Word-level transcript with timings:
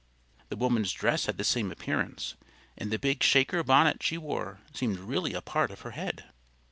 The 0.49 0.55
woman's 0.55 0.91
dress 0.93 1.27
had 1.27 1.37
the 1.37 1.43
same 1.43 1.71
appearance, 1.71 2.33
and 2.75 2.89
the 2.89 2.97
big 2.97 3.21
Shaker 3.21 3.61
bonnet 3.63 4.01
she 4.01 4.17
wore 4.17 4.59
seemed 4.73 4.97
really 4.97 5.33
a 5.35 5.43
part 5.43 5.69
of 5.69 5.81
her 5.81 5.91
head. 5.91 6.23